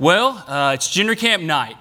[0.00, 1.74] Well, uh, it's junior camp night.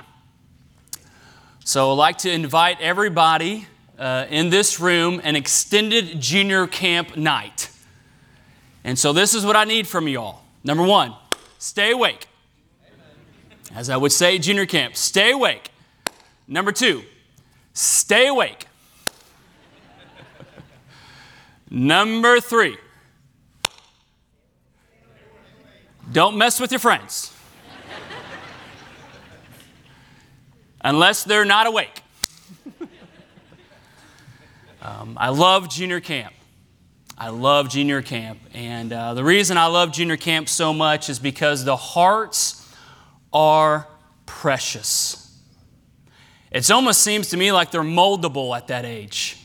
[1.63, 3.67] So I'd like to invite everybody
[3.99, 7.69] uh, in this room an extended junior camp night.
[8.83, 10.43] And so this is what I need from you all.
[10.63, 11.13] Number one,
[11.59, 12.27] stay awake.
[13.75, 15.69] As I would say, junior camp, stay awake.
[16.47, 17.03] Number two,
[17.73, 18.65] stay awake.
[21.69, 22.77] Number three,
[26.11, 27.36] don't mess with your friends.
[30.87, 32.01] Unless they're not awake.
[34.81, 36.33] um, I love junior camp.
[37.17, 38.39] I love junior camp.
[38.53, 42.73] And uh, the reason I love junior camp so much is because the hearts
[43.33, 43.85] are
[44.25, 45.37] precious.
[46.51, 49.37] It almost seems to me like they're moldable at that age.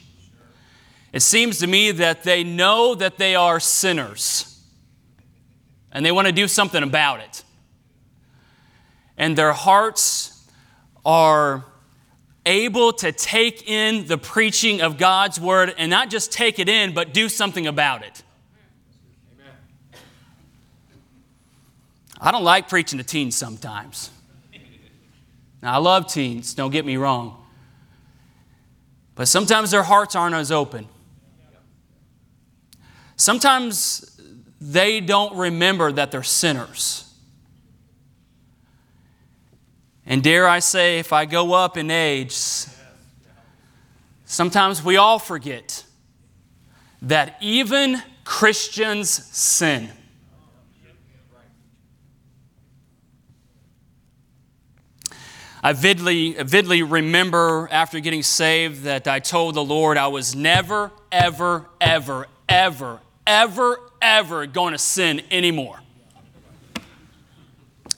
[1.12, 4.60] It seems to me that they know that they are sinners
[5.90, 7.42] and they want to do something about it.
[9.18, 10.31] And their hearts
[11.04, 11.64] are
[12.44, 16.92] able to take in the preaching of God's word and not just take it in,
[16.94, 18.22] but do something about it.
[19.34, 20.00] Amen.
[22.20, 24.10] I don't like preaching to teens sometimes.
[25.62, 27.38] Now, I love teens, don't get me wrong.
[29.14, 30.88] But sometimes their hearts aren't as open.
[33.16, 34.20] Sometimes
[34.60, 37.11] they don't remember that they're sinners.
[40.12, 42.36] And dare I say, if I go up in age,
[44.26, 45.84] sometimes we all forget
[47.00, 49.88] that even Christians sin.
[55.62, 60.92] I vividly, vividly remember after getting saved that I told the Lord I was never,
[61.10, 65.81] ever, ever, ever, ever, ever going to sin anymore.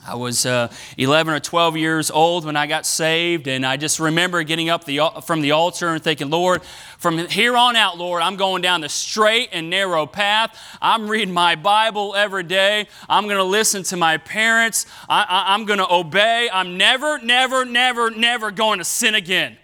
[0.06, 3.98] I was uh, 11 or 12 years old when I got saved, and I just
[3.98, 6.62] remember getting up the, from the altar and thinking, Lord,
[6.98, 10.58] from here on out, Lord, I'm going down the straight and narrow path.
[10.82, 12.86] I'm reading my Bible every day.
[13.08, 14.84] I'm going to listen to my parents.
[15.08, 16.50] I, am going to obey.
[16.52, 19.56] I'm never, never, never, never going to sin again.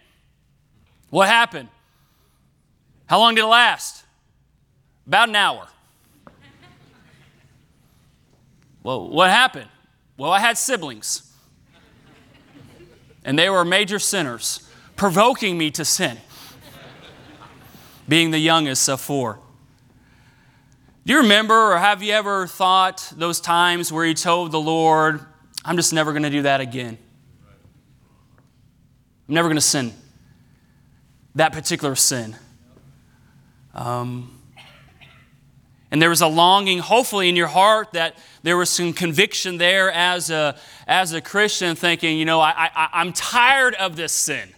[1.11, 1.69] What happened?
[3.05, 4.05] How long did it last?
[5.07, 5.69] About an hour.
[8.83, 9.69] Well, what happened?
[10.21, 11.23] Well, I had siblings,
[13.25, 16.19] and they were major sinners, provoking me to sin,
[18.07, 19.39] being the youngest of four.
[21.07, 25.25] Do you remember, or have you ever thought those times where you told the Lord,
[25.65, 26.99] I'm just never going to do that again?
[29.27, 29.95] I'm never going to sin
[31.35, 32.37] that particular sin.
[33.73, 34.39] Um,
[35.91, 39.91] and there was a longing, hopefully, in your heart that there was some conviction there
[39.91, 40.57] as a,
[40.87, 44.55] as a Christian, thinking, you know, I, I, I'm tired of this sin.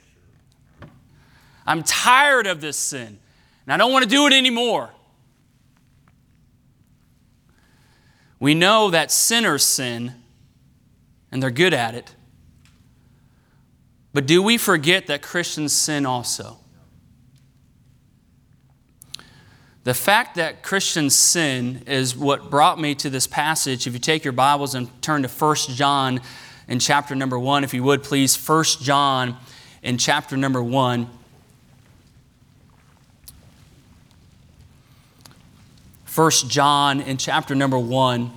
[1.67, 3.19] I'm tired of this sin.
[3.65, 4.91] And I don't want to do it anymore.
[8.39, 10.15] We know that sinners sin,
[11.31, 12.15] and they're good at it.
[14.13, 16.59] But do we forget that Christians sin also?
[19.85, 23.89] The fact that Christians sin is what brought me to this passage.
[23.89, 26.21] If you take your Bibles and turn to 1 John
[26.69, 29.37] in chapter number 1, if you would please, 1 John
[29.83, 31.11] in chapter number 1.
[36.05, 38.31] First John in chapter number 1.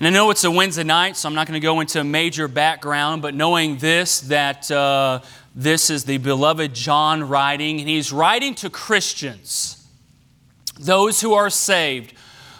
[0.00, 2.04] And I know it's a Wednesday night, so I'm not going to go into a
[2.04, 5.20] major background, but knowing this, that uh,
[5.54, 9.86] this is the beloved John writing, and he's writing to Christians,
[10.78, 12.14] those who are saved,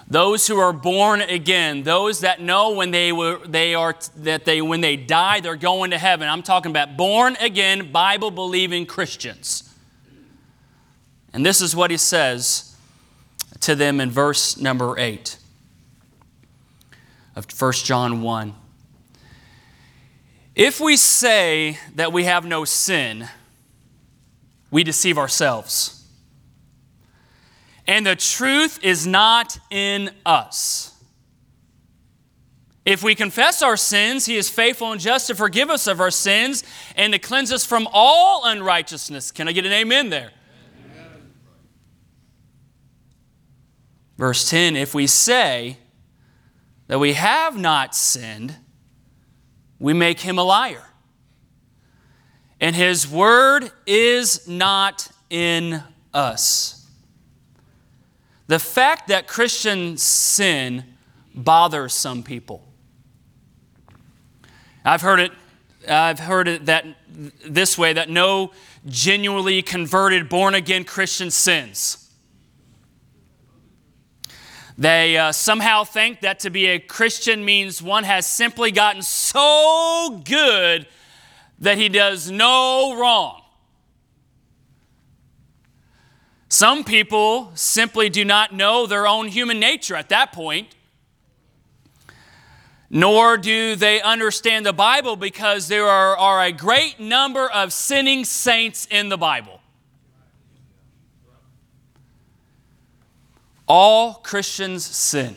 [0.09, 4.61] those who are born again, those that know when they were they are that they
[4.61, 6.29] when they die they're going to heaven.
[6.29, 9.73] I'm talking about born again Bible believing Christians.
[11.33, 12.77] And this is what he says
[13.61, 15.39] to them in verse number 8
[17.35, 18.55] of 1 John 1.
[20.55, 23.29] If we say that we have no sin,
[24.71, 26.07] we deceive ourselves.
[27.87, 30.93] And the truth is not in us.
[32.85, 36.11] If we confess our sins, He is faithful and just to forgive us of our
[36.11, 36.65] sins
[36.97, 39.31] and to cleanse us from all unrighteousness.
[39.31, 40.33] Can I get an amen there?
[40.85, 41.33] Amen.
[44.19, 45.79] Verse 10 If we say
[46.89, 48.57] that we have not sinned,
[49.83, 50.85] we make him a liar.
[52.61, 55.83] And his word is not in
[56.15, 56.87] us.
[58.47, 60.85] The fact that Christian sin
[61.35, 62.65] bothers some people.
[64.85, 65.33] I've heard it,
[65.89, 66.87] I've heard it that
[67.45, 68.53] this way that no
[68.87, 72.02] genuinely converted, born again Christian sins.
[74.79, 80.23] They uh, somehow think that to be a Christian means one has simply gotten so
[80.25, 80.87] good
[81.59, 83.43] that he does no wrong.
[86.53, 90.69] Some people simply do not know their own human nature at that point,
[92.91, 98.27] nor do they understand the Bible because there are, are a great number of sinning
[98.27, 99.62] saints in the Bible.
[103.75, 105.35] All Christians sin.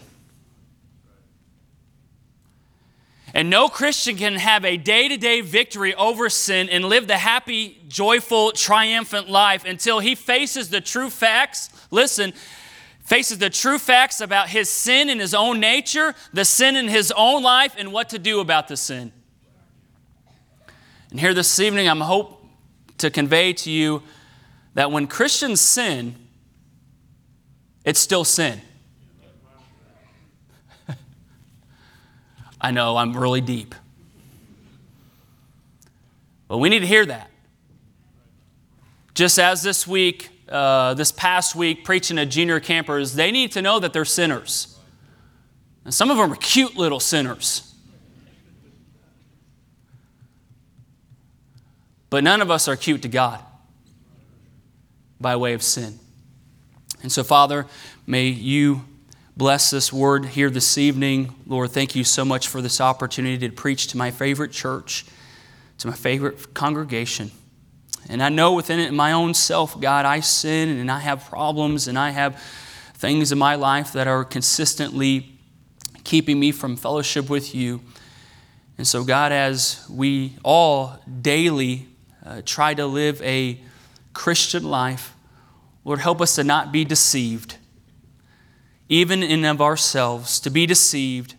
[3.34, 7.16] And no Christian can have a day to day victory over sin and live the
[7.16, 11.70] happy, joyful, triumphant life until he faces the true facts.
[11.92, 12.34] Listen,
[13.06, 17.14] faces the true facts about his sin in his own nature, the sin in his
[17.16, 19.14] own life, and what to do about the sin.
[21.10, 22.46] And here this evening, I'm hope
[22.98, 24.04] to convey to you
[24.74, 26.25] that when Christians sin,
[27.86, 28.60] it's still sin.
[32.60, 33.76] I know I'm really deep.
[36.48, 37.30] But we need to hear that.
[39.14, 43.62] Just as this week, uh, this past week, preaching to junior campers, they need to
[43.62, 44.78] know that they're sinners.
[45.86, 47.74] And some of them are cute little sinners.
[52.10, 53.44] But none of us are cute to God
[55.20, 56.00] by way of sin.
[57.06, 57.68] And so, Father,
[58.08, 58.84] may you
[59.38, 61.36] bless this word here this evening.
[61.46, 65.06] Lord, thank you so much for this opportunity to preach to my favorite church,
[65.78, 67.30] to my favorite congregation.
[68.10, 71.88] And I know within it, my own self, God, I sin and I have problems
[71.88, 72.42] and I have
[72.96, 75.38] things in my life that are consistently
[76.04, 77.82] keeping me from fellowship with you.
[78.80, 81.86] And so, God, as we all daily
[82.26, 83.62] uh, try to live a
[84.16, 85.15] Christian life,
[85.86, 87.58] Lord, help us to not be deceived,
[88.90, 91.36] even in of ourselves, to be deceived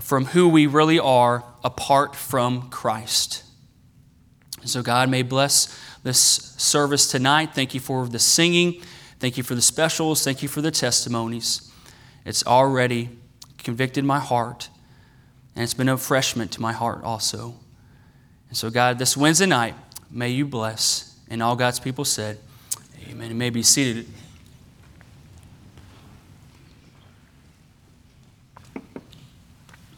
[0.00, 3.42] from who we really are apart from Christ.
[4.64, 7.54] So, God may bless this service tonight.
[7.54, 8.82] Thank you for the singing.
[9.18, 10.22] Thank you for the specials.
[10.22, 11.72] Thank you for the testimonies.
[12.24, 13.08] It's already
[13.58, 14.68] convicted my heart,
[15.56, 17.54] and it's been a refreshment to my heart also.
[18.48, 19.74] And so, God, this Wednesday night,
[20.10, 21.18] may you bless.
[21.28, 22.38] And all God's people said,
[23.08, 23.30] Amen.
[23.30, 24.06] You may be seated.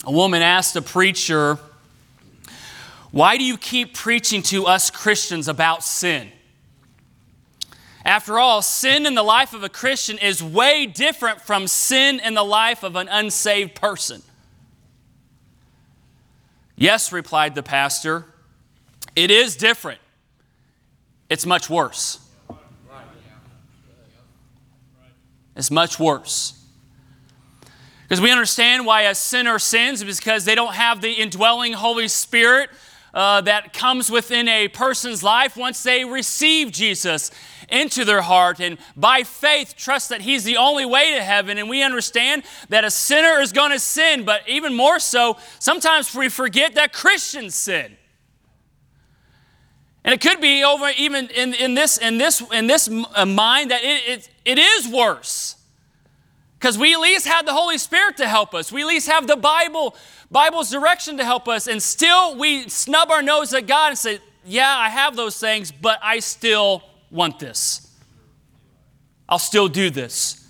[0.06, 1.59] A woman asked a preacher,
[3.11, 6.31] Why do you keep preaching to us Christians about sin?
[8.05, 12.35] After all, sin in the life of a Christian is way different from sin in
[12.35, 14.23] the life of an unsaved person.
[16.77, 18.27] Yes, replied the pastor,
[19.17, 20.01] it is different.
[21.31, 22.24] It's much worse.
[25.56, 26.61] Is much worse.
[28.03, 32.71] Because we understand why a sinner sins because they don't have the indwelling Holy Spirit
[33.15, 37.31] uh, that comes within a person's life once they receive Jesus
[37.69, 41.56] into their heart and by faith trust that He's the only way to heaven.
[41.56, 46.15] And we understand that a sinner is going to sin, but even more so, sometimes
[46.15, 47.96] we forget that Christians sin.
[50.05, 53.70] And it could be over even in, in this, in this, in this uh, mind
[53.70, 55.56] that it, it, it is worse.
[56.58, 58.70] Because we at least had the Holy Spirit to help us.
[58.70, 59.96] We at least have the Bible,
[60.31, 61.67] Bible's direction to help us.
[61.67, 65.73] And still we snub our nose at God and say, Yeah, I have those things,
[65.73, 67.91] but I still want this.
[69.27, 70.46] I'll still do this.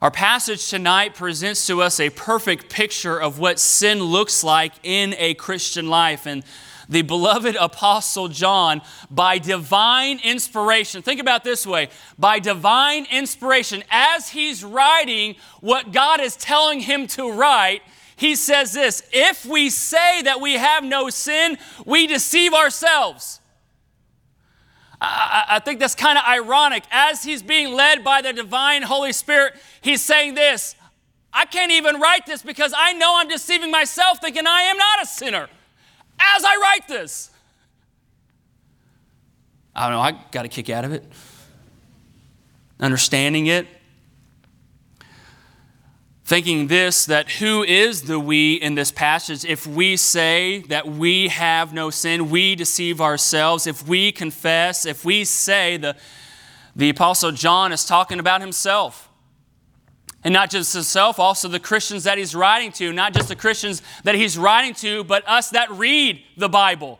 [0.00, 5.14] Our passage tonight presents to us a perfect picture of what sin looks like in
[5.18, 6.26] a Christian life.
[6.26, 6.44] And
[6.88, 11.88] the beloved Apostle John, by divine inspiration, think about this way
[12.18, 17.82] by divine inspiration, as he's writing what God is telling him to write,
[18.16, 23.40] he says this If we say that we have no sin, we deceive ourselves.
[24.98, 26.84] I, I think that's kind of ironic.
[26.90, 30.74] As he's being led by the divine Holy Spirit, he's saying this
[31.32, 35.02] I can't even write this because I know I'm deceiving myself, thinking I am not
[35.02, 35.48] a sinner
[36.18, 37.30] as I write this.
[39.74, 41.04] I don't know, I got a kick out of it.
[42.80, 43.66] Understanding it.
[46.24, 49.44] Thinking this, that who is the we in this passage?
[49.44, 53.66] If we say that we have no sin, we deceive ourselves.
[53.66, 55.94] If we confess, if we say, the,
[56.74, 59.08] the Apostle John is talking about himself.
[60.24, 63.82] And not just himself, also the Christians that he's writing to, not just the Christians
[64.02, 66.98] that he's writing to, but us that read the Bible.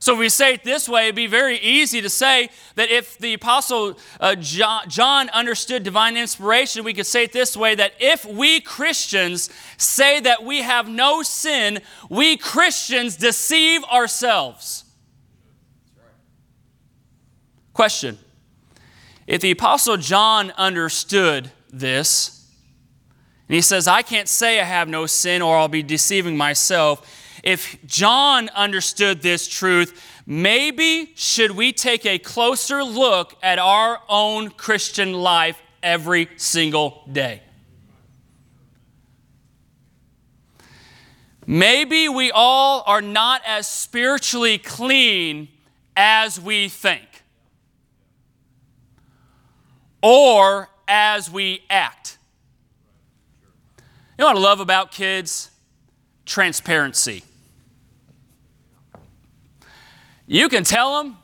[0.00, 3.18] So if we say it this way, it'd be very easy to say that if
[3.18, 7.92] the Apostle uh, John, John understood divine inspiration, we could say it this way that
[8.00, 14.84] if we Christians say that we have no sin, we Christians deceive ourselves.
[17.74, 18.18] Question
[19.26, 22.40] If the Apostle John understood this,
[23.50, 27.04] and he says, I can't say I have no sin or I'll be deceiving myself.
[27.42, 34.50] If John understood this truth, maybe should we take a closer look at our own
[34.50, 37.42] Christian life every single day?
[41.44, 45.48] Maybe we all are not as spiritually clean
[45.96, 47.24] as we think.
[50.00, 52.18] Or as we act.
[53.78, 55.50] You know what I love about kids?
[56.26, 57.22] Transparency.
[60.26, 61.16] You can tell them,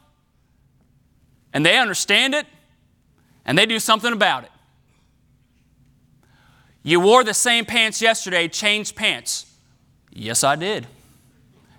[1.53, 2.47] and they understand it,
[3.45, 4.51] and they do something about it.
[6.83, 9.53] You wore the same pants yesterday, changed pants.
[10.13, 10.87] Yes, I did.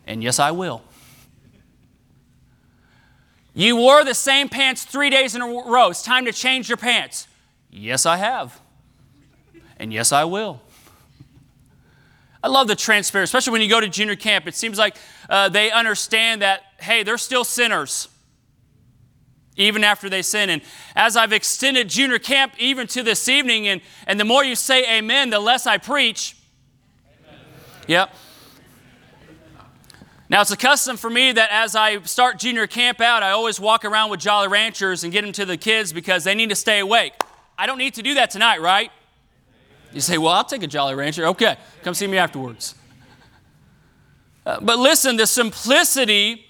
[0.05, 0.83] And yes, I will.
[3.53, 5.89] You wore the same pants three days in a row.
[5.89, 7.26] It's time to change your pants.
[7.69, 8.59] Yes, I have.
[9.77, 10.61] And yes, I will.
[12.43, 14.47] I love the transfer, especially when you go to junior camp.
[14.47, 14.95] It seems like
[15.29, 18.07] uh, they understand that, hey, they're still sinners,
[19.55, 20.49] even after they sin.
[20.49, 20.61] And
[20.95, 24.97] as I've extended junior camp even to this evening, and, and the more you say
[24.97, 26.37] amen, the less I preach.
[27.27, 27.39] Amen.
[27.87, 28.15] Yep.
[30.29, 33.59] Now, it's a custom for me that as I start junior camp out, I always
[33.59, 36.55] walk around with Jolly Ranchers and get them to the kids because they need to
[36.55, 37.13] stay awake.
[37.57, 38.91] I don't need to do that tonight, right?
[39.91, 41.25] You say, Well, I'll take a Jolly Rancher.
[41.27, 42.75] Okay, come see me afterwards.
[44.45, 46.45] Uh, but listen, the simplicity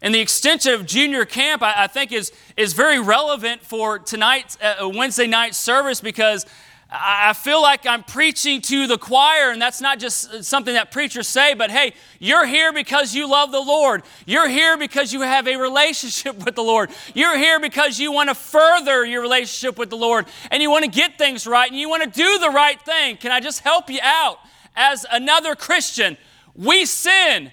[0.00, 4.56] and the extension of junior camp, I, I think, is, is very relevant for tonight's
[4.60, 6.46] uh, Wednesday night service because
[6.94, 11.26] I feel like I'm preaching to the choir, and that's not just something that preachers
[11.26, 14.02] say, but hey, you're here because you love the Lord.
[14.26, 16.90] You're here because you have a relationship with the Lord.
[17.14, 20.84] You're here because you want to further your relationship with the Lord and you want
[20.84, 23.16] to get things right and you want to do the right thing.
[23.16, 24.38] Can I just help you out?
[24.76, 26.18] As another Christian,
[26.54, 27.52] we sin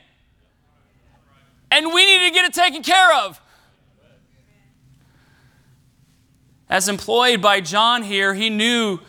[1.71, 3.39] and we need to get it taken care of.
[6.69, 8.99] As employed by John here, he knew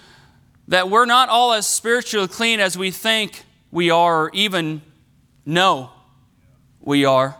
[0.71, 4.81] that we're not all as spiritually clean as we think we are, or even
[5.45, 5.91] know
[6.81, 7.37] we are.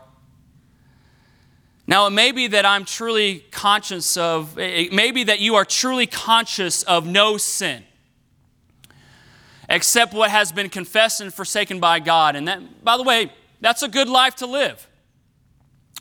[1.87, 5.64] Now, it may be that I'm truly conscious of, it may be that you are
[5.64, 7.84] truly conscious of no sin
[9.68, 12.34] except what has been confessed and forsaken by God.
[12.34, 14.88] And that, by the way, that's a good life to live.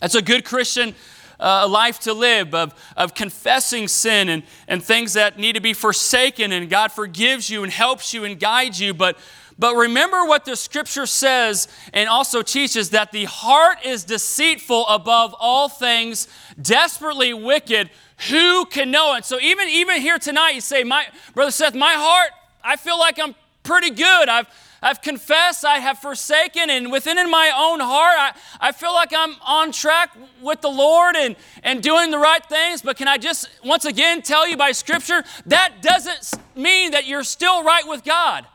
[0.02, 0.96] That's a good Christian
[1.40, 5.74] uh, life to live of, of confessing sin and, and things that need to be
[5.74, 8.94] forsaken, and God forgives you and helps you and guides you.
[8.94, 9.18] But,
[9.58, 15.36] but remember what the scripture says and also teaches that the heart is deceitful above
[15.40, 16.28] all things,
[16.62, 17.90] desperately wicked.
[18.30, 19.26] Who can know it?
[19.26, 22.32] So even, even here tonight, you say, my, Brother Seth, my heart,
[22.64, 24.30] I feel like I'm pretty good.
[24.30, 24.48] I've,
[24.82, 29.14] I've confessed, I have forsaken, and within in my own heart, I, I feel like
[29.16, 32.82] I'm on track with the Lord and, and doing the right things.
[32.82, 37.24] But can I just once again tell you by Scripture that doesn't mean that you're
[37.24, 38.46] still right with God.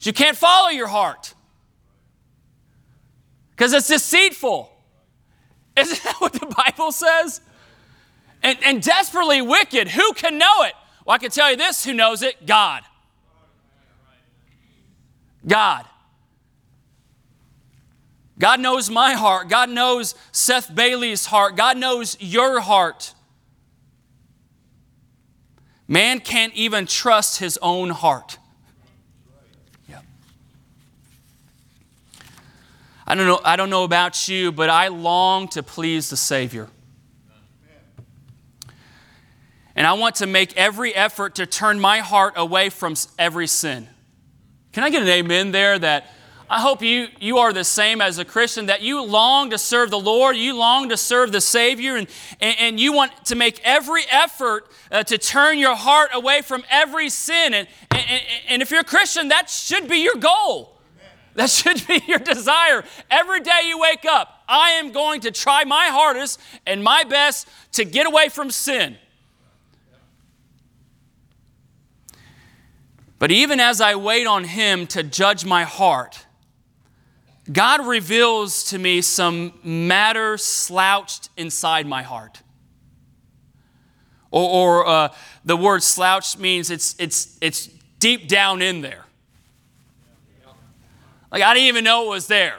[0.00, 1.34] You can't follow your heart
[3.50, 4.70] because it's deceitful.
[5.76, 7.40] Isn't that what the Bible says?
[8.42, 9.88] And, and desperately wicked.
[9.88, 10.74] Who can know it?
[11.04, 12.46] Well, I can tell you this who knows it?
[12.46, 12.82] God.
[15.48, 15.86] God.
[18.38, 19.48] God knows my heart.
[19.48, 21.56] God knows Seth Bailey's heart.
[21.56, 23.14] God knows your heart.
[25.88, 28.38] Man can't even trust his own heart.
[29.88, 30.00] Yeah.
[33.06, 36.68] I don't know, I don't know about you, but I long to please the Savior.
[39.74, 43.88] And I want to make every effort to turn my heart away from every sin.
[44.72, 46.10] Can I get an amen there that
[46.50, 49.90] I hope you, you are the same as a Christian, that you long to serve
[49.90, 52.06] the Lord, you long to serve the Savior, and,
[52.40, 56.64] and, and you want to make every effort uh, to turn your heart away from
[56.70, 57.52] every sin.
[57.52, 60.78] And, and, and if you're a Christian, that should be your goal.
[61.34, 62.82] That should be your desire.
[63.10, 67.46] Every day you wake up, I am going to try my hardest and my best
[67.72, 68.96] to get away from sin.
[73.18, 76.26] But even as I wait on Him to judge my heart,
[77.50, 82.42] God reveals to me some matter slouched inside my heart.
[84.30, 85.08] Or, or uh,
[85.44, 87.66] the word slouched means it's, it's, it's
[87.98, 89.06] deep down in there.
[91.32, 92.56] Like I didn't even know it was there.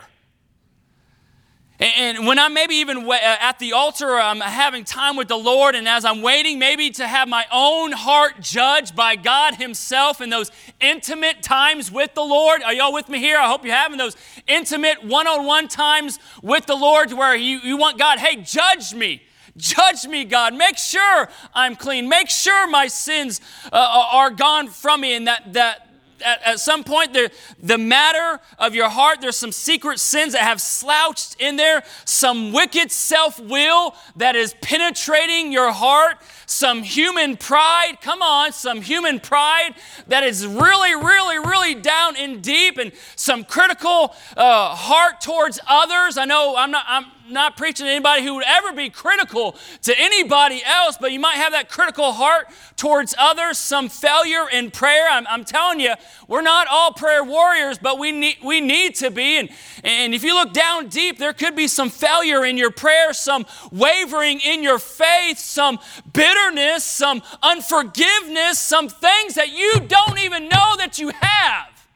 [1.79, 5.75] And when I'm maybe even uh, at the altar, I'm having time with the Lord,
[5.75, 10.29] and as I'm waiting, maybe to have my own heart judged by God Himself in
[10.29, 12.62] those intimate times with the Lord.
[12.63, 13.38] Are y'all with me here?
[13.38, 17.59] I hope you're having those intimate one on one times with the Lord where you,
[17.59, 19.21] you want God, hey, judge me.
[19.55, 20.53] Judge me, God.
[20.53, 22.09] Make sure I'm clean.
[22.09, 23.39] Make sure my sins
[23.71, 25.88] uh, are gone from me, and that, that
[26.24, 30.42] at, at some point, the, the matter of your heart, there's some secret sins that
[30.42, 37.38] have slouched in there, some wicked self will that is penetrating your heart, some human
[37.38, 39.76] pride, come on, some human pride
[40.08, 46.18] that is really, really, really down in deep, and some critical uh, heart towards others.
[46.18, 50.00] I know I'm not, I'm, not preaching to anybody who would ever be critical to
[50.00, 55.07] anybody else, but you might have that critical heart towards others, some failure in prayer.
[55.09, 55.93] I'm, I'm telling you,
[56.27, 59.38] we're not all prayer warriors, but we need, we need to be.
[59.38, 59.50] And,
[59.83, 63.45] and if you look down deep, there could be some failure in your prayer, some
[63.71, 65.79] wavering in your faith, some
[66.13, 71.88] bitterness, some unforgiveness, some things that you don't even know that you have.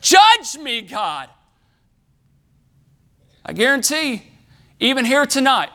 [0.00, 1.28] Judge me, God.
[3.48, 4.24] I guarantee,
[4.80, 5.70] even here tonight,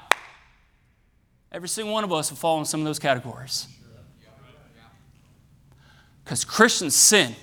[1.54, 3.66] every single one of us will fall in some of those categories.
[6.26, 7.34] Because Christians sin.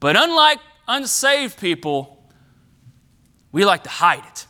[0.00, 2.28] But unlike unsaved people,
[3.52, 4.46] we like to hide it.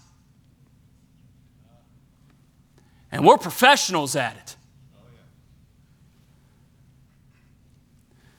[3.11, 4.57] And we're professionals at it.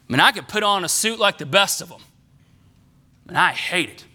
[0.09, 2.01] I mean, I could put on a suit like the best of them,
[3.27, 4.05] and I hate it.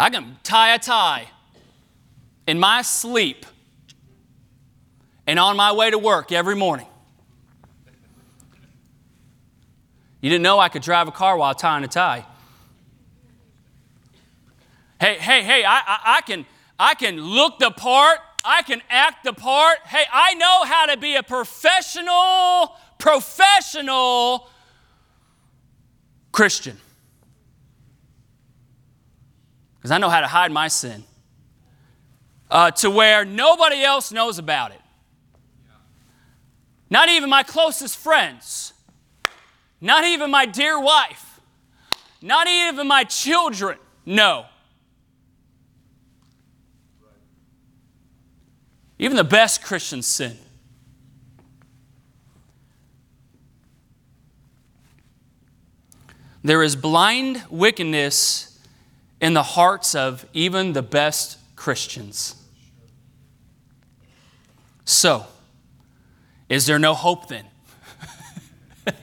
[0.00, 1.28] I can tie a tie
[2.46, 3.44] in my sleep
[5.26, 6.86] and on my way to work every morning.
[10.22, 12.24] You didn't know I could drive a car while tying a tie.
[14.98, 16.46] Hey, hey, hey, I, I, I, can,
[16.78, 19.80] I can look the part, I can act the part.
[19.84, 24.48] Hey, I know how to be a professional, professional
[26.32, 26.78] Christian
[29.80, 31.04] because I know how to hide my sin
[32.50, 34.80] uh, to where nobody else knows about it.
[36.90, 38.74] Not even my closest friends,
[39.80, 41.40] not even my dear wife,
[42.20, 44.44] not even my children know.
[48.98, 50.36] Even the best Christians sin.
[56.42, 58.49] There is blind wickedness
[59.20, 62.34] in the hearts of even the best Christians.
[64.84, 65.26] So,
[66.48, 67.44] is there no hope then?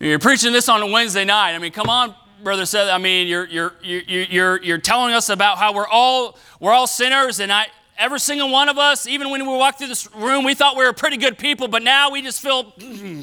[0.00, 1.54] you're preaching this on a Wednesday night.
[1.54, 2.90] I mean, come on, brother Seth.
[2.90, 6.86] I mean, you're, you're, you're, you're, you're telling us about how we're all, we're all
[6.86, 10.44] sinners, and I, every single one of us, even when we walked through this room,
[10.44, 12.72] we thought we were pretty good people, but now we just feel.
[12.72, 13.22] Mm-hmm.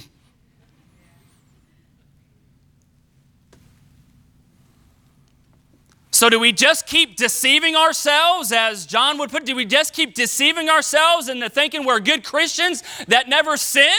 [6.24, 9.46] So, do we just keep deceiving ourselves, as John would put it?
[9.46, 13.92] Do we just keep deceiving ourselves into thinking we're good Christians that never sin?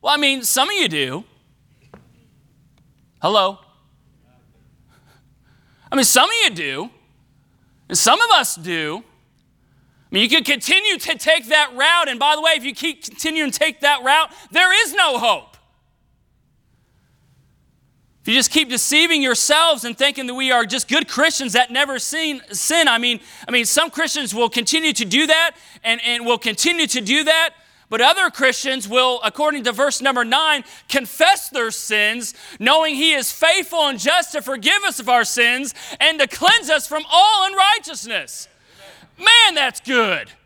[0.00, 1.24] Well, I mean, some of you do.
[3.20, 3.58] Hello?
[5.92, 6.90] I mean, some of you do,
[7.90, 9.04] and some of us do.
[9.06, 12.74] I mean, you can continue to take that route, and by the way, if you
[12.74, 15.53] keep continuing to take that route, there is no hope.
[18.24, 21.70] If you just keep deceiving yourselves and thinking that we are just good Christians that
[21.70, 25.50] never sin, sin I mean, I mean, some Christians will continue to do that
[25.82, 27.50] and, and will continue to do that,
[27.90, 33.30] but other Christians will, according to verse number nine, confess their sins, knowing He is
[33.30, 37.46] faithful and just to forgive us of our sins and to cleanse us from all
[37.46, 38.48] unrighteousness.
[39.18, 40.30] Man, that's good.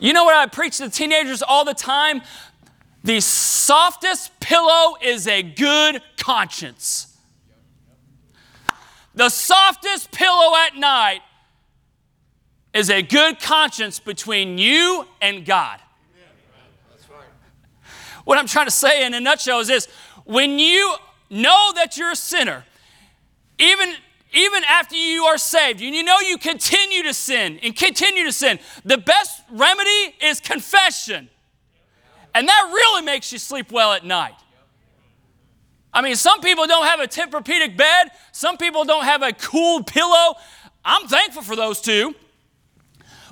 [0.00, 2.22] You know what I preach to teenagers all the time?
[3.04, 7.16] The softest pillow is a good conscience.
[9.14, 11.20] The softest pillow at night
[12.74, 15.80] is a good conscience between you and God.
[18.24, 19.88] What I'm trying to say in a nutshell is this
[20.24, 20.94] when you
[21.30, 22.64] know that you're a sinner,
[23.58, 23.94] even
[24.32, 28.32] even after you are saved, and you know you continue to sin and continue to
[28.32, 31.30] sin, the best remedy is confession.
[32.38, 34.36] And that really makes you sleep well at night.
[35.92, 39.82] I mean, some people don't have a Tempur-Pedic bed, some people don't have a cool
[39.82, 40.36] pillow.
[40.84, 42.14] I'm thankful for those two.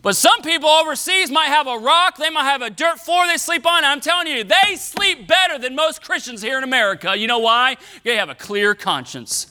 [0.02, 3.36] But some people overseas might have a rock, they might have a dirt floor they
[3.36, 3.84] sleep on.
[3.84, 7.16] I'm telling you, they sleep better than most Christians here in America.
[7.16, 7.76] You know why?
[8.02, 9.46] They have a clear conscience.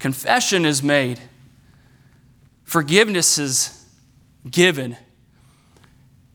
[0.00, 1.20] Confession is made,
[2.74, 3.86] forgiveness is
[4.50, 4.96] given,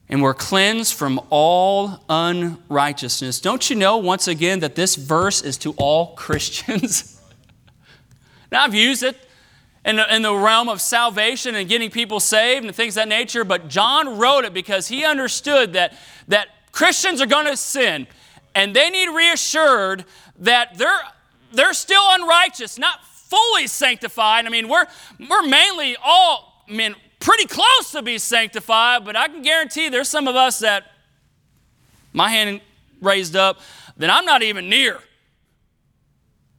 [0.07, 3.41] and we're cleansed from all unrighteousness.
[3.41, 7.21] Don't you know, once again, that this verse is to all Christians?
[8.53, 9.17] now, I've used it
[9.83, 13.09] in the, in the realm of salvation and getting people saved and things of that
[13.09, 15.93] nature, but John wrote it because he understood that,
[16.29, 18.07] that Christians are going to sin
[18.55, 20.05] and they need reassured
[20.37, 21.01] that they're,
[21.51, 24.45] they're still unrighteous, not fully sanctified.
[24.45, 24.85] I mean, we're,
[25.29, 30.09] we're mainly all, I mean, pretty close to be sanctified, but I can guarantee there's
[30.09, 30.85] some of us that,
[32.11, 32.61] my hand
[33.01, 33.59] raised up,
[33.97, 34.99] that I'm not even near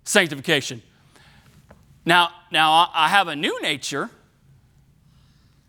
[0.05, 0.83] sanctification.
[2.05, 4.11] Now, now I have a new nature.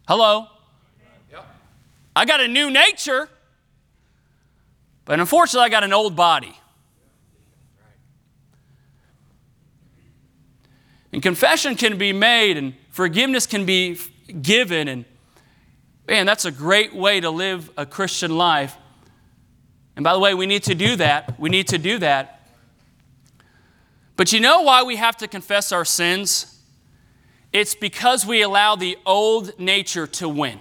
[0.07, 0.47] Hello?
[1.31, 1.45] Yep.
[2.15, 3.29] I got a new nature,
[5.05, 6.57] but unfortunately, I got an old body.
[11.13, 13.99] And confession can be made and forgiveness can be
[14.41, 14.87] given.
[14.87, 15.05] And
[16.07, 18.77] man, that's a great way to live a Christian life.
[19.95, 21.39] And by the way, we need to do that.
[21.39, 22.47] We need to do that.
[24.15, 26.59] But you know why we have to confess our sins?
[27.51, 30.59] It's because we allow the old nature to win.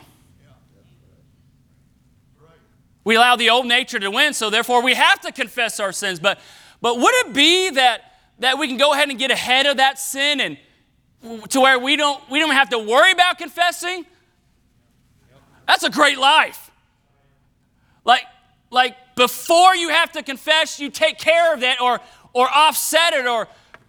[3.04, 6.20] We allow the old nature to win, so therefore we have to confess our sins.
[6.20, 6.38] But,
[6.80, 8.09] but would it be that
[8.40, 10.58] that we can go ahead and get ahead of that sin and
[11.50, 14.04] to where we don't we don't have to worry about confessing?
[15.66, 16.70] That's a great life.
[18.04, 18.24] Like
[18.70, 22.00] like before you have to confess you take care of that or
[22.32, 23.48] or offset it or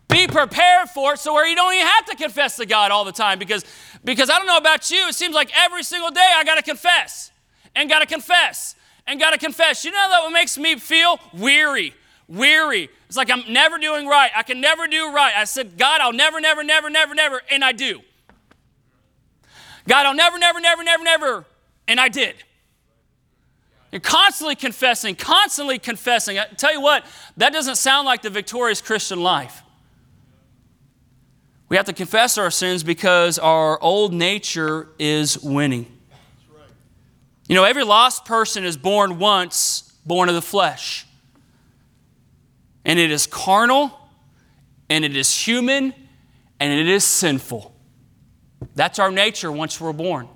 [0.10, 3.06] be prepared for it so where you don't even have to confess to god all
[3.06, 3.64] the time because
[4.04, 6.62] because i don't know about you it seems like every single day i got to
[6.62, 7.32] confess
[7.76, 8.76] and got to confess
[9.08, 9.84] and got to confess.
[9.86, 11.94] You know that what makes me feel weary
[12.32, 12.90] weary.
[13.08, 14.32] It's like I'm never doing right.
[14.36, 15.34] I can never do right.
[15.36, 18.02] I said, God, I'll never, never, never, never, never, and I do.
[19.88, 21.46] God, I'll never, never, never, never, never,
[21.88, 22.36] and I did.
[23.92, 26.40] You're constantly confessing, constantly confessing.
[26.40, 27.06] I tell you what,
[27.38, 29.62] that doesn't sound like the victorious Christian life.
[31.68, 35.88] We have to confess our sins because our old nature is winning.
[37.48, 41.06] You know, every lost person is born once, born of the flesh
[42.86, 43.92] and it is carnal,
[44.90, 45.94] and it is human,
[46.60, 47.76] and it is sinful.
[48.76, 50.28] That's our nature once we're born.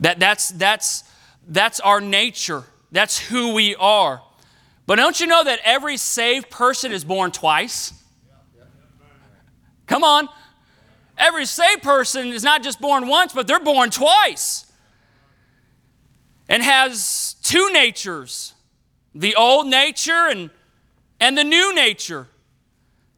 [0.00, 1.04] That, that's, that's,
[1.46, 2.64] that's our nature.
[2.90, 4.22] That's who we are.
[4.86, 7.94] But don't you know that every saved person is born twice?
[9.86, 10.28] Come on.
[11.16, 14.66] Every saved person is not just born once, but they're born twice
[16.48, 18.54] and has two natures
[19.14, 20.50] the old nature and
[21.22, 22.26] and the new nature.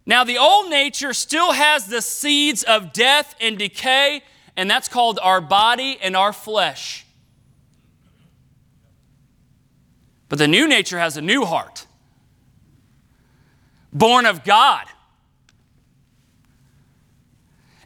[0.04, 4.22] Now, the old nature still has the seeds of death and decay,
[4.58, 7.06] and that's called our body and our flesh.
[10.28, 11.86] But the new nature has a new heart,
[13.90, 14.84] born of God.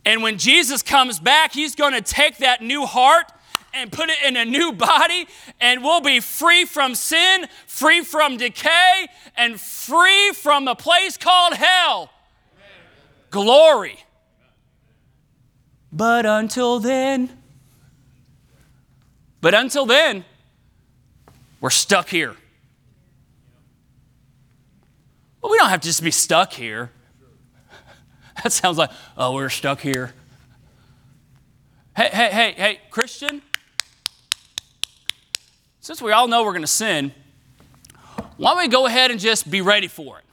[0.05, 3.31] And when Jesus comes back, he's going to take that new heart
[3.79, 5.27] and put it in a new body,
[5.61, 11.55] and we'll be free from sin, free from decay, and free from a place called
[11.55, 12.11] hell.
[13.31, 13.99] Glory.
[15.93, 17.31] But until then,
[19.41, 20.25] but until then,
[21.61, 22.35] we're stuck here.
[25.41, 26.91] Well, we don't have to just be stuck here.
[28.45, 30.15] That sounds like, oh, we're stuck here.
[31.97, 33.43] Hey, hey, hey, hey, Christian,
[35.89, 37.15] since we all know we're going to sin,
[38.37, 40.25] why don't we go ahead and just be ready for it?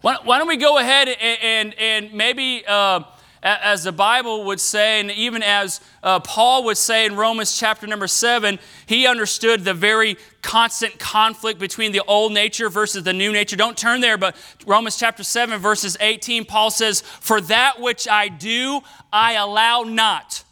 [0.00, 3.04] Why, why don't we go ahead and, and, and maybe, uh,
[3.40, 7.86] as the Bible would say, and even as uh, Paul would say in Romans chapter
[7.86, 13.30] number seven, he understood the very constant conflict between the old nature versus the new
[13.30, 13.54] nature.
[13.54, 14.34] Don't turn there, but
[14.66, 18.80] Romans chapter 7, verses 18, Paul says, For that which I do,
[19.12, 20.42] I allow not.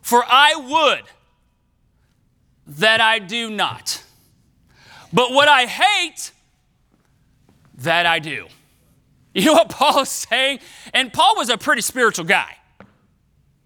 [0.00, 1.02] For I would
[2.68, 4.02] that I do not.
[5.12, 6.32] But what I hate,
[7.78, 8.46] that I do.
[9.34, 10.60] You know what Paul is saying?
[10.92, 12.56] And Paul was a pretty spiritual guy.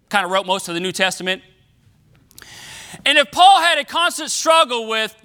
[0.09, 1.41] Kind of wrote most of the New Testament.
[3.05, 5.15] And if Paul had a constant struggle with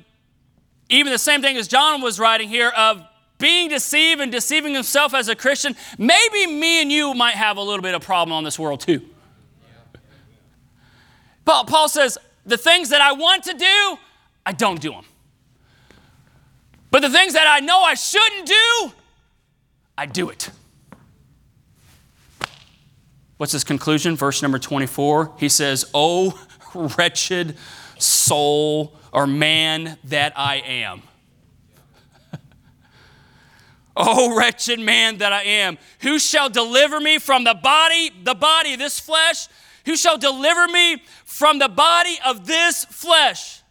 [0.89, 3.05] even the same thing as John was writing here of
[3.39, 7.63] being deceived and deceiving himself as a Christian, maybe me and you might have a
[7.63, 9.03] little bit of problem on this world too.
[11.45, 13.99] Paul, Paul says, the things that I want to do,
[14.45, 15.05] I don't do them.
[16.91, 18.93] But the things that I know I shouldn't do,
[19.97, 20.51] I do it.
[23.37, 24.17] What's his conclusion?
[24.17, 25.35] Verse number 24.
[25.39, 26.41] He says, Oh,
[26.75, 27.57] wretched
[27.99, 31.03] soul or man that I am.
[33.97, 35.79] oh, wretched man that I am.
[36.01, 39.49] Who shall deliver me from the body, the body, this flesh?
[39.89, 43.63] Who shall deliver me from the body of this flesh?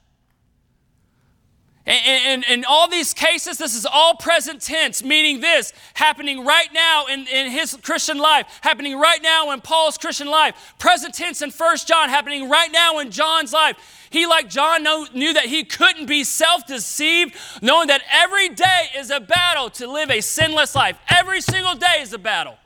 [1.85, 7.05] And in, all these cases, this is all present tense, meaning this happening right now
[7.05, 10.73] in, in his Christian life, happening right now in Paul's Christian life.
[10.79, 13.77] Present tense in First John, happening right now in John's life.
[14.09, 18.87] He, like John, know, knew that he couldn't be self deceived, knowing that every day
[18.97, 20.97] is a battle to live a sinless life.
[21.09, 22.57] Every single day is a battle.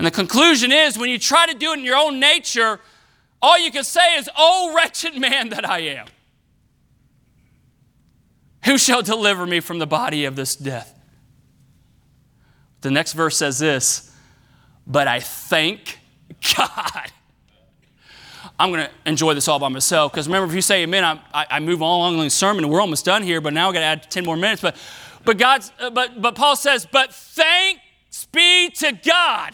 [0.00, 2.80] And the conclusion is when you try to do it in your own nature,
[3.42, 6.06] all you can say is, Oh, wretched man that I am.
[8.64, 10.98] Who shall deliver me from the body of this death?
[12.80, 14.10] The next verse says this,
[14.86, 15.98] but I thank
[16.56, 17.12] God.
[18.58, 21.46] I'm going to enjoy this all by myself because remember, if you say amen, I,
[21.50, 23.74] I move on along in the sermon and we're almost done here, but now I've
[23.74, 24.62] got to add 10 more minutes.
[24.62, 24.76] But,
[25.26, 29.52] but, God's, uh, but, but Paul says, but thanks be to God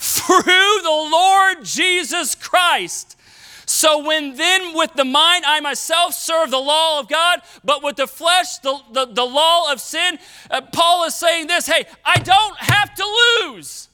[0.00, 0.42] through
[0.82, 3.18] the Lord Jesus Christ.
[3.66, 7.96] So when then with the mind I myself serve the law of God, but with
[7.96, 10.18] the flesh the, the, the law of sin,
[10.50, 13.04] uh, Paul is saying this hey, I don't have to
[13.42, 13.88] lose.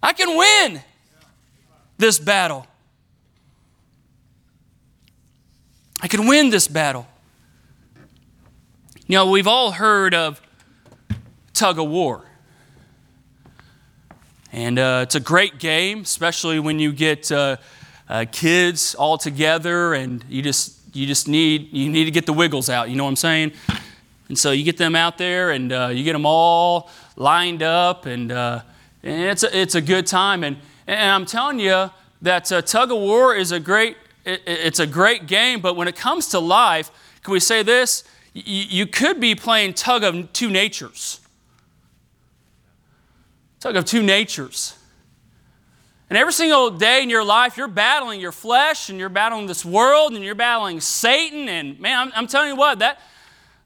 [0.00, 0.80] I can win
[1.98, 2.66] this battle.
[6.00, 7.06] I can win this battle.
[9.06, 10.40] You know, we've all heard of
[11.54, 12.24] tug of war.
[14.52, 17.56] And uh, it's a great game, especially when you get uh,
[18.08, 22.32] uh, kids all together and you just, you just need, you need to get the
[22.32, 23.52] wiggles out, you know what I'm saying?
[24.28, 28.06] And so you get them out there and uh, you get them all lined up
[28.06, 28.60] and, uh,
[29.02, 30.44] and it's, a, it's a good time.
[30.44, 31.90] And, and I'm telling you
[32.22, 35.88] that uh, tug of war is a great, it, it's a great game, but when
[35.88, 36.90] it comes to life,
[37.22, 38.04] can we say this?
[38.36, 41.20] you could be playing tug of two natures
[43.64, 44.76] tug of two natures.
[46.10, 49.64] And every single day in your life, you're battling your flesh and you're battling this
[49.64, 51.48] world and you're battling Satan.
[51.48, 53.00] And man, I'm, I'm telling you what, that,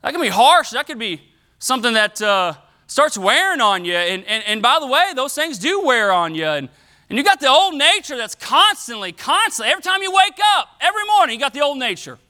[0.02, 0.70] that can be harsh.
[0.70, 1.20] That could be
[1.58, 2.54] something that uh,
[2.86, 3.94] starts wearing on you.
[3.94, 6.46] And, and, and by the way, those things do wear on you.
[6.46, 6.68] And,
[7.10, 11.04] and you got the old nature that's constantly, constantly, every time you wake up, every
[11.06, 12.20] morning, you got the old nature.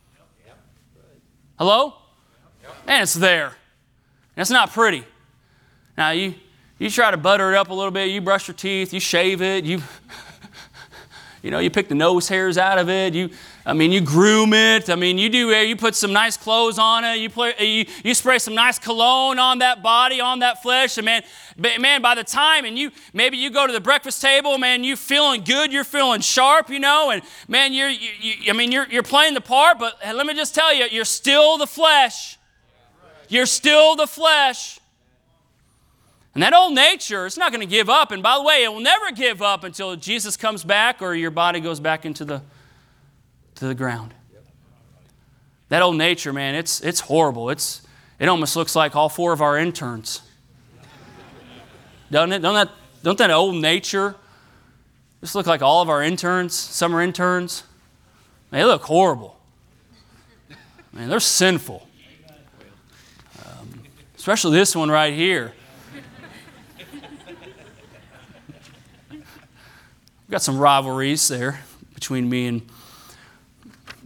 [1.58, 1.96] Hello?
[2.86, 3.48] And it's there.
[3.48, 5.04] And it's not pretty.
[5.98, 6.34] Now, you,
[6.78, 9.42] you try to butter it up a little bit, you brush your teeth, you shave
[9.42, 9.82] it, you,
[11.42, 13.30] you know, you pick the nose hairs out of it, you,
[13.68, 14.88] I mean, you groom it.
[14.88, 17.64] I mean, you do, eh, you put some nice clothes on it, you, play, eh,
[17.64, 21.22] you, you spray some nice cologne on that body, on that flesh, and man,
[21.58, 24.96] man, by the time, and you, maybe you go to the breakfast table, man, you
[24.96, 28.86] feeling good, you're feeling sharp, you know, and man, you're, you, you, I mean, you're,
[28.88, 32.38] you're playing the part, but let me just tell you, you're still the flesh.
[33.28, 34.80] You're still the flesh.
[36.38, 38.12] And that old nature is not going to give up.
[38.12, 41.32] And by the way, it will never give up until Jesus comes back or your
[41.32, 42.42] body goes back into the,
[43.56, 44.14] to the ground.
[45.68, 47.50] That old nature, man, it's, it's horrible.
[47.50, 47.82] It's,
[48.20, 50.22] it almost looks like all four of our interns.
[52.08, 52.38] Doesn't it?
[52.38, 52.70] Don't that,
[53.02, 54.14] don't that old nature
[55.20, 57.64] just look like all of our interns, summer interns?
[58.52, 59.40] They look horrible.
[60.92, 61.88] Man, they're sinful.
[63.44, 63.82] Um,
[64.16, 65.52] especially this one right here.
[70.28, 71.60] We've got some rivalries there
[71.94, 72.60] between me and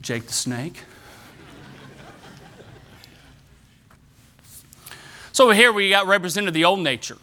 [0.01, 0.85] Jake the Snake.
[5.33, 7.17] so over here we got represented the old nature.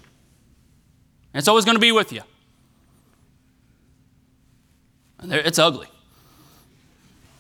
[1.34, 2.24] And it's always going to be with you.
[5.20, 5.88] And it's ugly.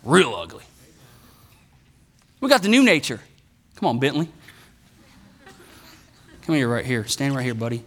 [0.05, 0.63] Real ugly.
[2.39, 3.19] We got the new nature.
[3.75, 4.29] Come on, Bentley.
[6.43, 7.03] Come here, right here.
[7.03, 7.83] Stand right here, buddy.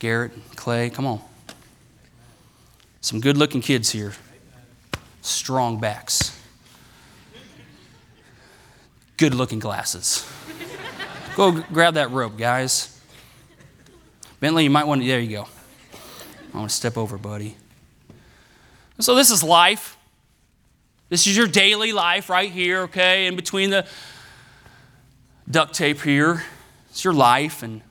[0.00, 1.20] Garrett, Clay, come on.
[3.06, 4.14] Some good looking kids here.
[5.22, 6.36] Strong backs.
[9.16, 10.28] Good looking glasses.
[11.36, 13.00] Go grab that rope, guys.
[14.40, 15.46] Bentley, you might want to, there you go.
[16.52, 17.56] I want to step over, buddy.
[18.98, 19.96] So, this is life.
[21.08, 23.28] This is your daily life right here, okay?
[23.28, 23.86] In between the
[25.48, 26.42] duct tape here.
[26.90, 27.62] It's your life.
[27.62, 27.82] And,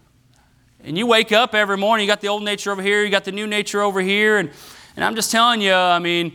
[0.84, 3.24] and you wake up every morning, you got the old nature over here, you got
[3.24, 4.40] the new nature over here.
[4.40, 4.52] And,
[4.96, 6.34] and I'm just telling you, I mean,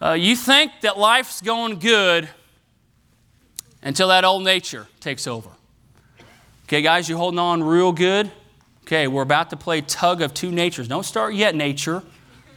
[0.00, 2.28] uh, you think that life's going good
[3.82, 5.50] until that old nature takes over.
[6.66, 8.30] Okay, guys, you holding on real good?
[8.82, 10.88] Okay, we're about to play tug of two natures.
[10.88, 12.02] Don't start yet, nature.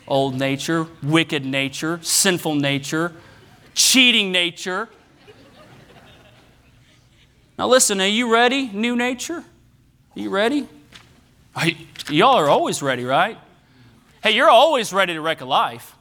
[0.07, 3.13] Old nature, wicked nature, sinful nature,
[3.73, 4.89] cheating nature.
[7.57, 9.43] Now, listen, are you ready, new nature?
[10.15, 10.67] Are you ready?
[12.09, 13.37] Y'all are always ready, right?
[14.23, 15.95] Hey, you're always ready to wreck a life.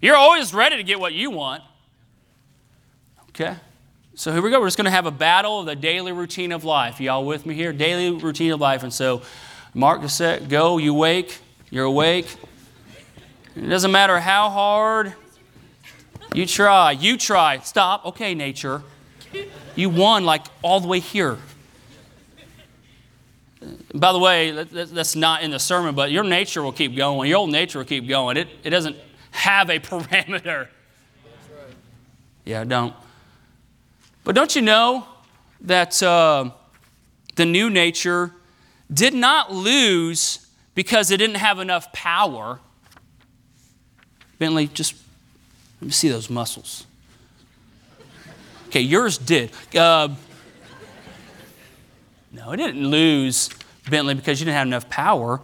[0.00, 1.62] You're always ready to get what you want.
[3.28, 3.56] Okay?
[4.14, 4.60] So here we go.
[4.60, 7.00] We're just going to have a battle of the daily routine of life.
[7.00, 7.72] Y'all with me here?
[7.72, 8.82] Daily routine of life.
[8.82, 9.22] And so,
[9.74, 10.78] mark the set, go.
[10.78, 11.38] You wake.
[11.70, 12.34] You're awake.
[13.56, 15.14] It doesn't matter how hard
[16.34, 16.92] you try.
[16.92, 17.58] You try.
[17.58, 18.06] Stop.
[18.06, 18.82] Okay, nature.
[19.74, 21.38] You won like all the way here.
[23.94, 27.28] By the way, that's not in the sermon, but your nature will keep going.
[27.28, 28.36] Your old nature will keep going.
[28.38, 28.96] It, it doesn't
[29.32, 30.68] have a parameter.
[32.44, 32.94] Yeah, don't.
[34.24, 35.06] But don't you know
[35.62, 36.50] that uh,
[37.36, 38.32] the new nature
[38.92, 42.60] did not lose because it didn't have enough power?
[44.38, 44.94] Bentley, just
[45.80, 46.86] let me see those muscles.
[48.68, 49.50] Okay, yours did.
[49.76, 50.08] Uh,
[52.32, 53.50] no, it didn't lose,
[53.90, 55.40] Bentley, because you didn't have enough power.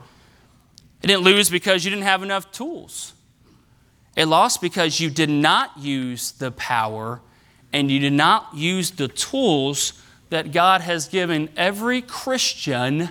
[1.03, 3.13] It didn't lose because you didn't have enough tools.
[4.17, 7.21] It lost because you did not use the power
[7.73, 9.93] and you did not use the tools
[10.31, 13.11] that God has given every Christian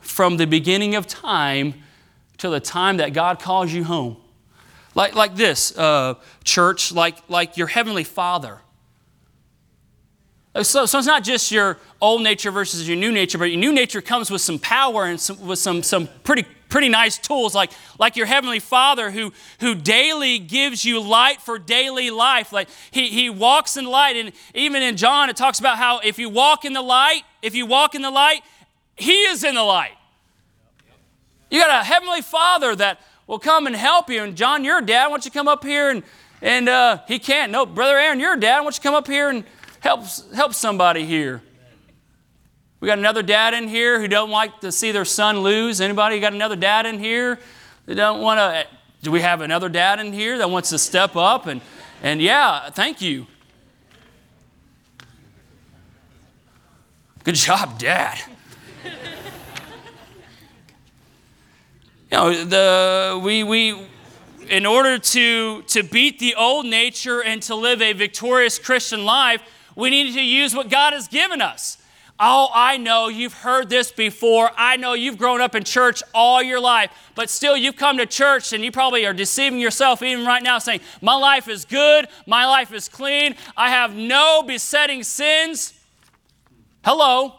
[0.00, 1.74] from the beginning of time
[2.38, 4.16] to the time that God calls you home.
[4.94, 6.14] Like, like this, uh,
[6.44, 8.58] church, like, like your heavenly Father.
[10.54, 13.72] So, so it's not just your old nature versus your new nature, but your new
[13.72, 17.70] nature comes with some power and some, with some, some pretty pretty nice tools like,
[17.98, 22.50] like your heavenly father who, who daily gives you light for daily life.
[22.50, 26.18] Like he, he walks in light and even in john it talks about how if
[26.18, 28.40] you walk in the light if you walk in the light
[28.96, 29.92] he is in the light.
[31.50, 35.08] You got a heavenly father that will come and help you and john your dad
[35.08, 36.02] why don't you come up here and,
[36.40, 37.52] and uh, he can't.
[37.52, 39.44] No brother aaron your dad why don't you come up here and
[39.82, 41.42] help, help somebody here
[42.82, 45.80] we got another dad in here who don't like to see their son lose.
[45.80, 47.38] Anybody got another dad in here
[47.86, 48.66] that don't want to?
[49.02, 51.60] Do we have another dad in here that wants to step up and
[52.02, 53.28] and yeah, thank you.
[57.22, 58.18] Good job, Dad.
[58.84, 58.90] you
[62.10, 63.80] know, the we we
[64.48, 69.40] in order to to beat the old nature and to live a victorious Christian life,
[69.74, 71.78] we need to use what God has given us.
[72.20, 74.50] Oh, I know you've heard this before.
[74.56, 78.06] I know you've grown up in church all your life, but still you've come to
[78.06, 82.06] church and you probably are deceiving yourself even right now saying, My life is good,
[82.26, 85.74] my life is clean, I have no besetting sins.
[86.84, 87.34] Hello.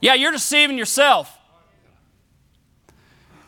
[0.00, 1.36] Yeah, you're deceiving yourself.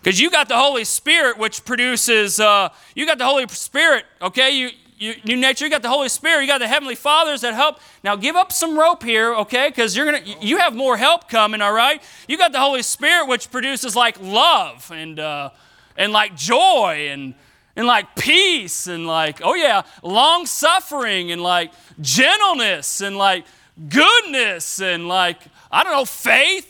[0.03, 4.51] Because you got the Holy Spirit, which produces, uh, you got the Holy Spirit, okay?
[4.51, 4.71] You,
[5.01, 7.81] you, new nature, you got the Holy Spirit, you got the Heavenly Fathers that help.
[8.05, 9.69] Now give up some rope here, okay?
[9.69, 12.03] Because you're gonna you have more help coming, all right?
[12.29, 15.51] You got the Holy Spirit, which produces like love and uh,
[15.97, 17.35] and like joy and
[17.77, 23.47] and like peace and like, oh yeah, long suffering and like gentleness and like
[23.89, 25.39] goodness and like,
[25.73, 26.70] I don't know, faith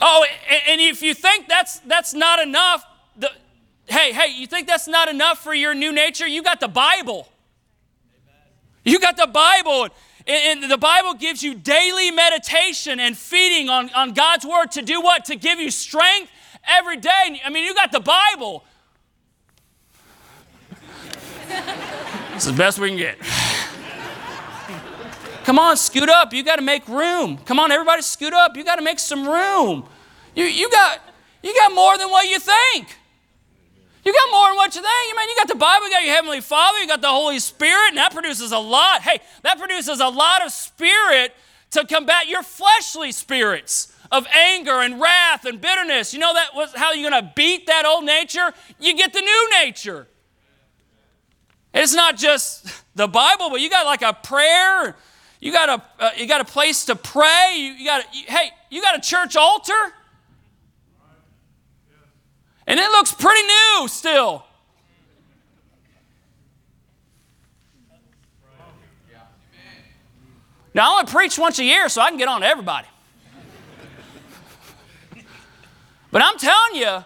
[0.00, 0.24] Oh,
[0.68, 2.84] and if you think that's, that's not enough,
[3.16, 3.30] the,
[3.86, 6.26] hey, hey, you think that's not enough for your new nature?
[6.26, 7.28] You got the Bible.
[8.84, 9.88] You got the Bible.
[10.26, 15.00] And, the Bible gives you daily meditation and feeding on, on God's Word to do
[15.00, 15.24] what?
[15.26, 16.30] To give you strength
[16.68, 17.40] every day.
[17.44, 18.64] I mean, you got the Bible.
[22.34, 23.18] It's the best we can get.
[25.48, 26.34] Come on, scoot up.
[26.34, 27.38] You got to make room.
[27.38, 28.54] Come on, everybody, scoot up.
[28.54, 29.88] You got to make some room.
[30.34, 31.00] You, you, got,
[31.42, 32.94] you got more than what you think.
[34.04, 35.08] You got more than what you think.
[35.08, 37.38] You mean you got the Bible, you got your Heavenly Father, you got the Holy
[37.38, 39.00] Spirit, and that produces a lot.
[39.00, 41.34] Hey, that produces a lot of spirit
[41.70, 46.12] to combat your fleshly spirits of anger and wrath and bitterness.
[46.12, 48.52] You know that was how you're going to beat that old nature?
[48.78, 50.08] You get the new nature.
[51.72, 54.94] It's not just the Bible, but you got like a prayer.
[55.40, 57.54] You got a uh, you got a place to pray.
[57.56, 59.72] You, you got a, you, hey, you got a church altar,
[62.66, 64.44] and it looks pretty new still.
[70.74, 72.86] Now I only preach once a year, so I can get on to everybody.
[76.12, 77.04] but I'm telling you,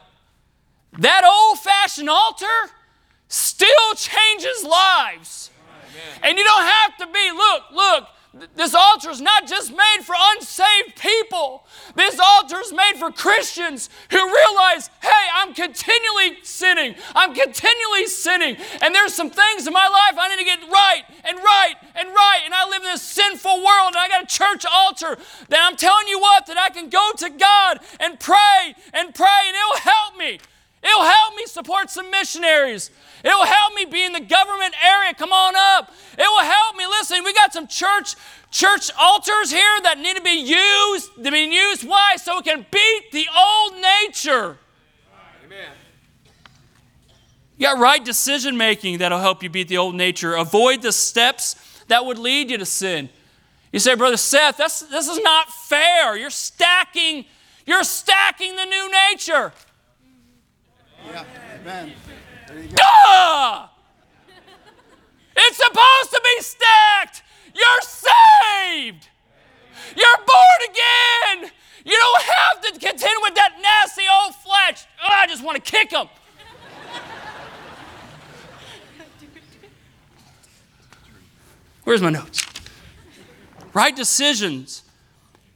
[0.98, 2.46] that old-fashioned altar
[3.28, 5.50] still changes lives.
[6.22, 8.08] And you don't have to be, look, look,
[8.54, 11.66] this altar is not just made for unsaved people.
[11.94, 16.94] This altar is made for Christians who realize, hey, I'm continually sinning.
[17.14, 18.56] I'm continually sinning.
[18.80, 22.08] And there's some things in my life I need to get right and right and
[22.08, 22.40] right.
[22.46, 25.18] And I live in this sinful world and I got a church altar
[25.50, 29.42] that I'm telling you what, that I can go to God and pray and pray
[29.46, 30.40] and it'll help me.
[30.82, 32.90] It'll help me support some missionaries.
[33.24, 35.14] It will help me be in the government area.
[35.14, 35.92] Come on up.
[36.18, 36.86] It will help me.
[36.86, 38.16] Listen, we got some church
[38.50, 41.24] church altars here that need to be used.
[41.24, 41.88] To be used.
[41.88, 42.16] Why?
[42.16, 44.58] So we can beat the old nature.
[45.44, 45.70] Amen.
[47.56, 50.34] You got right decision making that'll help you beat the old nature.
[50.34, 51.54] Avoid the steps
[51.88, 53.08] that would lead you to sin.
[53.72, 56.16] You say, Brother Seth, that's, this is not fair.
[56.16, 57.24] You're stacking,
[57.66, 59.52] you're stacking the new nature.
[61.06, 61.24] Yeah,
[61.60, 61.92] amen.
[62.74, 63.68] Duh!
[65.34, 67.22] It's supposed to be stacked.
[67.54, 69.08] You're saved.
[69.96, 71.50] You're born again.
[71.84, 74.84] You don't have to contend with that nasty old flesh.
[75.02, 76.08] Oh, I just want to kick him.
[81.84, 82.46] Where's my notes?
[83.74, 84.84] Right decisions.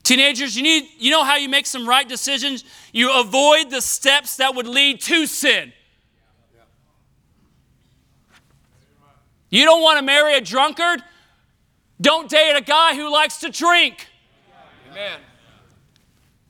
[0.02, 2.64] Teenagers, you need you know how you make some right decisions?
[2.92, 5.72] You avoid the steps that would lead to sin.
[9.56, 11.02] You don't want to marry a drunkard?
[11.98, 14.06] Don't date a guy who likes to drink.
[14.90, 15.18] Amen.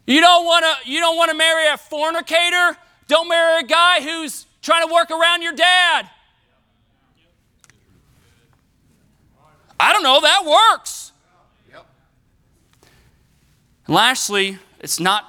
[0.08, 2.76] You don't want to you don't want to marry a fornicator?
[3.06, 6.10] Don't marry a guy who's trying to work around your dad.
[9.78, 11.12] I don't know, that works.
[11.70, 11.86] Yep.
[13.86, 15.26] And lastly, it's not,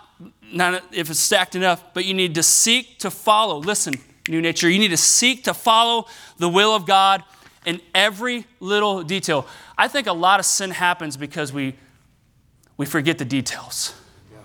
[0.51, 3.59] not if it's stacked enough, but you need to seek to follow.
[3.59, 3.93] Listen,
[4.27, 6.07] new nature, you need to seek to follow
[6.39, 7.23] the will of God
[7.67, 9.45] in every little detail.
[9.77, 11.75] I think a lot of sin happens because we,
[12.77, 13.93] we forget the details.
[14.31, 14.37] Yeah.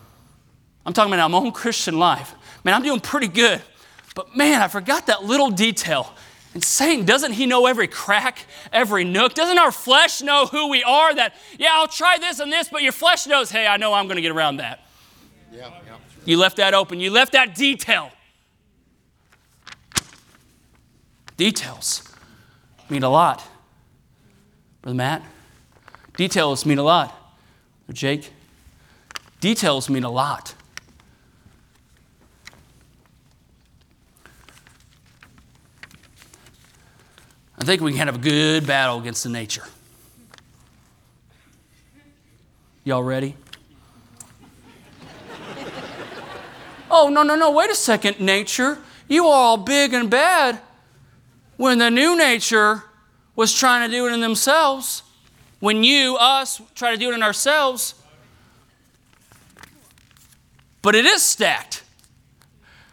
[0.84, 2.34] I'm talking about my own Christian life.
[2.64, 3.62] Man, I'm doing pretty good,
[4.16, 6.12] but man, I forgot that little detail.
[6.52, 9.34] And Satan, doesn't he know every crack, every nook?
[9.34, 11.14] Doesn't our flesh know who we are?
[11.14, 14.06] That, yeah, I'll try this and this, but your flesh knows, hey, I know I'm
[14.06, 14.84] going to get around that.
[15.52, 15.96] Yeah, yeah.
[16.24, 16.98] You left that open.
[16.98, 18.10] You left that detail.
[21.36, 22.11] Details
[22.92, 23.42] mean a lot.
[24.82, 25.22] Brother Matt,
[26.16, 27.18] details mean a lot.
[27.90, 28.30] Jake,
[29.40, 30.54] details mean a lot.
[37.58, 39.64] I think we can have a good battle against the nature.
[42.84, 43.36] Y'all ready?
[46.90, 48.78] oh, no, no, no, wait a second, nature.
[49.08, 50.60] You are all big and bad
[51.56, 52.84] when the new nature
[53.36, 55.02] was trying to do it in themselves,
[55.60, 57.94] when you, us, try to do it in ourselves,
[60.82, 61.84] but it is stacked.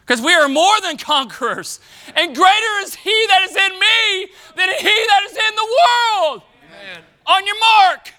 [0.00, 1.78] Because we are more than conquerors.
[2.16, 6.42] And greater is He that is in me than He that is in the world.
[6.66, 7.04] Amen.
[7.26, 8.12] On your mark.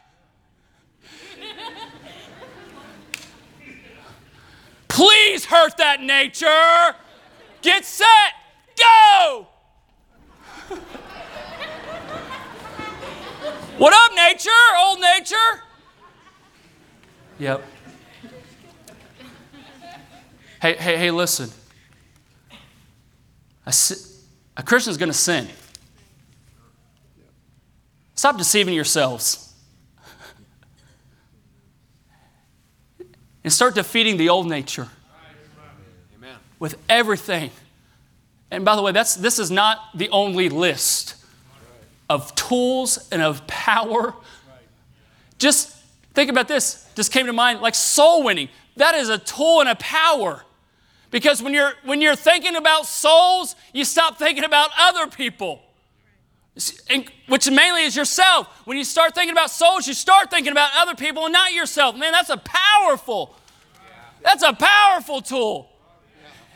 [4.88, 6.96] Please hurt that nature.
[7.62, 8.08] Get set.
[8.78, 9.48] Go.
[13.82, 14.50] What up, nature?
[14.80, 15.64] Old nature?
[17.40, 17.66] Yep.
[20.62, 21.50] Hey, hey, hey, listen.
[23.66, 23.74] A,
[24.58, 25.48] a Christian's going to sin.
[28.14, 29.54] Stop deceiving yourselves.
[33.44, 34.88] and start defeating the old nature
[36.16, 36.36] Amen.
[36.60, 37.50] with everything
[38.52, 41.16] and by the way, that's, this is not the only list
[42.12, 44.14] of tools and of power.
[45.38, 45.70] Just
[46.14, 46.86] think about this.
[46.94, 48.50] Just came to mind like soul winning.
[48.76, 50.44] That is a tool and a power.
[51.10, 55.62] Because when you're, when you're thinking about souls, you stop thinking about other people.
[57.28, 58.48] which mainly is yourself.
[58.66, 61.96] When you start thinking about souls, you start thinking about other people and not yourself.
[61.96, 63.38] Man, that's a powerful,
[64.22, 65.70] that's a powerful tool.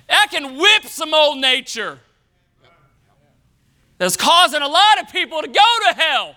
[0.10, 2.00] That can whip some old nature
[3.98, 6.36] that's causing a lot of people to go to hell.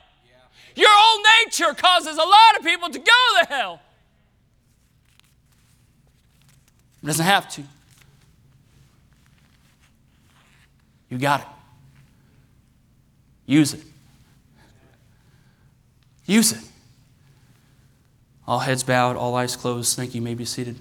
[0.75, 3.81] Your old nature causes a lot of people to go to hell.
[7.03, 7.63] It doesn't have to.
[11.09, 11.47] You got it.
[13.47, 13.81] Use it.
[16.27, 16.61] Use it.
[18.47, 19.97] All heads bowed, all eyes closed.
[19.97, 20.21] Thank you.
[20.21, 20.77] you may be seated.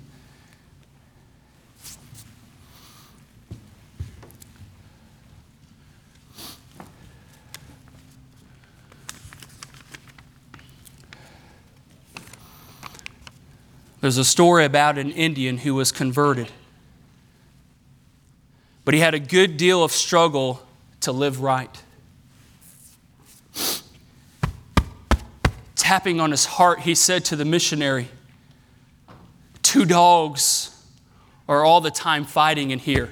[14.07, 16.49] There's a story about an Indian who was converted,
[18.85, 20.65] but he had a good deal of struggle
[21.01, 21.83] to live right.
[25.75, 28.07] Tapping on his heart, he said to the missionary,
[29.61, 30.81] Two dogs
[31.49, 33.11] are all the time fighting in here.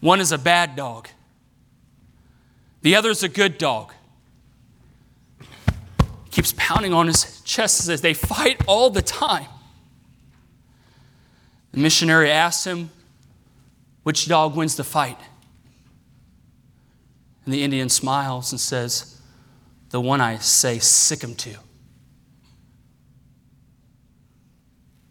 [0.00, 1.06] One is a bad dog,
[2.82, 3.92] the other is a good dog
[6.38, 9.48] keeps pounding on his chest as they fight all the time.
[11.72, 12.90] The missionary asks him,
[14.04, 15.18] Which dog wins the fight?
[17.44, 19.20] And the Indian smiles and says,
[19.90, 21.56] The one I say sick him to.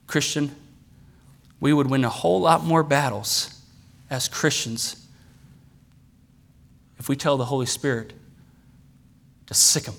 [0.07, 0.55] Christian,
[1.59, 3.61] we would win a whole lot more battles
[4.09, 5.05] as Christians
[6.97, 8.13] if we tell the Holy Spirit
[9.47, 9.95] to sick him.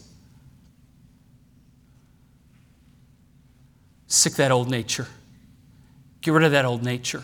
[4.08, 5.06] Sick that old nature.
[6.22, 7.22] Get rid of that old nature.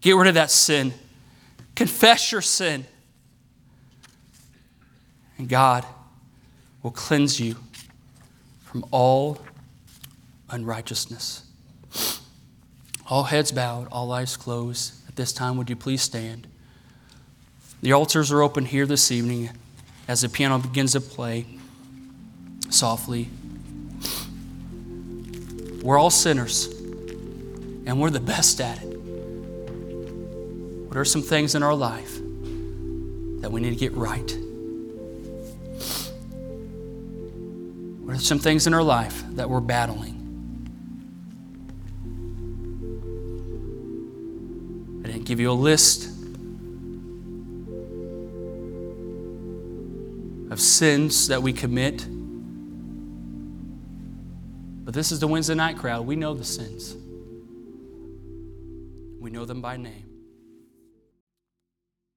[0.00, 0.94] Get rid of that sin.
[1.74, 2.86] Confess your sin.
[5.36, 5.84] And God
[6.82, 7.56] will cleanse you
[8.64, 9.42] from all
[10.48, 11.42] unrighteousness.
[13.08, 14.94] All heads bowed, all eyes closed.
[15.08, 16.46] At this time, would you please stand?
[17.82, 19.50] The altars are open here this evening
[20.08, 21.46] as the piano begins to play
[22.70, 23.28] softly.
[25.86, 26.66] We're all sinners,
[27.86, 28.86] and we're the best at it.
[30.88, 32.18] What are some things in our life
[33.40, 34.36] that we need to get right?
[38.04, 40.14] What are some things in our life that we're battling?
[45.04, 46.08] I didn't give you a list
[50.50, 52.08] of sins that we commit.
[54.86, 56.06] But this is the Wednesday night crowd.
[56.06, 56.96] We know the sins,
[59.18, 60.05] we know them by name.